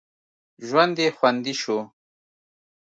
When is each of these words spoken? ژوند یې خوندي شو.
ژوند 0.67 0.95
یې 1.03 1.09
خوندي 1.17 1.53
شو. 1.61 1.77